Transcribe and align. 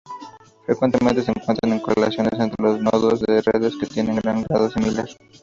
Frecuentemente 0.65 1.21
se 1.21 1.29
encuentran 1.29 1.79
correlaciones 1.79 2.33
entre 2.39 2.55
los 2.63 2.81
nodos 2.81 3.19
de 3.19 3.39
redes 3.43 3.75
que 3.79 3.85
tienen 3.85 4.15
grado 4.15 4.67
similar. 4.71 5.07